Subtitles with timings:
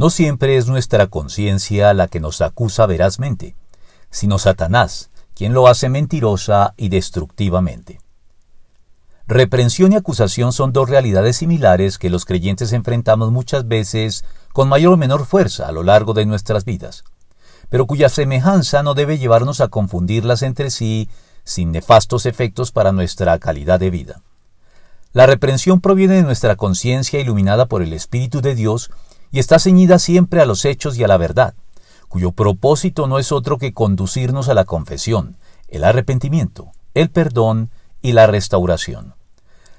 [0.00, 3.54] No siempre es nuestra conciencia la que nos acusa verazmente,
[4.08, 8.00] sino Satanás, quien lo hace mentirosa y destructivamente.
[9.26, 14.24] Reprensión y acusación son dos realidades similares que los creyentes enfrentamos muchas veces
[14.54, 17.04] con mayor o menor fuerza a lo largo de nuestras vidas,
[17.68, 21.10] pero cuya semejanza no debe llevarnos a confundirlas entre sí
[21.44, 24.22] sin nefastos efectos para nuestra calidad de vida.
[25.12, 28.90] La reprensión proviene de nuestra conciencia iluminada por el Espíritu de Dios
[29.30, 31.54] y está ceñida siempre a los hechos y a la verdad,
[32.08, 35.36] cuyo propósito no es otro que conducirnos a la confesión,
[35.68, 37.70] el arrepentimiento, el perdón
[38.02, 39.14] y la restauración.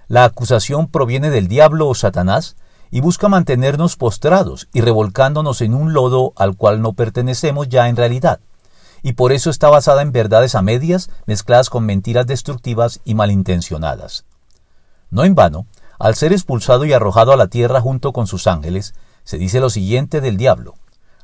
[0.07, 2.55] La acusación proviene del diablo o Satanás
[2.89, 7.95] y busca mantenernos postrados y revolcándonos en un lodo al cual no pertenecemos ya en
[7.95, 8.39] realidad,
[9.03, 14.25] y por eso está basada en verdades a medias mezcladas con mentiras destructivas y malintencionadas.
[15.09, 15.65] No en vano,
[15.99, 18.93] al ser expulsado y arrojado a la tierra junto con sus ángeles,
[19.23, 20.75] se dice lo siguiente del diablo.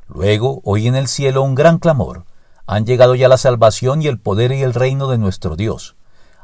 [0.07, 2.25] Luego oí en el cielo un gran clamor.
[2.65, 5.95] Han llegado ya la salvación y el poder y el reino de nuestro Dios.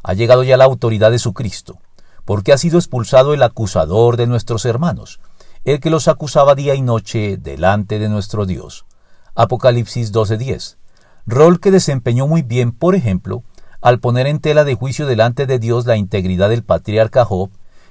[0.03, 1.79] Ha llegado ya la autoridad de su Cristo
[2.25, 5.19] porque ha sido expulsado el acusador de nuestros hermanos,
[5.65, 8.85] el que los acusaba día y noche delante de nuestro Dios.
[9.35, 10.77] Apocalipsis 12:10.
[11.25, 13.43] Rol que desempeñó muy bien, por ejemplo,
[13.81, 17.49] al poner en tela de juicio delante de Dios la integridad del patriarca Job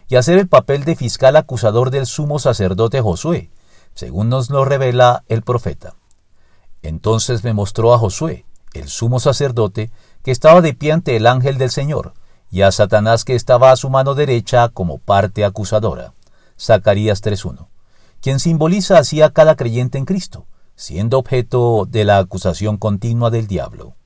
[0.09, 3.51] y hacer el papel de fiscal acusador del sumo sacerdote Josué,
[3.95, 5.95] según nos lo revela el profeta.
[6.83, 9.91] Entonces me mostró a Josué, el sumo sacerdote,
[10.23, 12.15] que estaba de pie ante el ángel del Señor,
[12.51, 16.13] y a Satanás que estaba a su mano derecha como parte acusadora.
[16.59, 17.67] Zacarías 3.1.
[18.21, 23.47] Quien simboliza así a cada creyente en Cristo, siendo objeto de la acusación continua del
[23.47, 23.97] diablo.